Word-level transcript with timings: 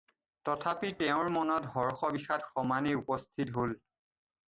তথাপি 0.47 0.89
তেওঁৰ 1.01 1.29
মনত 1.35 1.71
হৰ্ষ-বিষাদ 1.77 2.51
সমানে 2.57 2.99
উপস্থিত 3.05 3.59
হ'ল। 3.63 3.81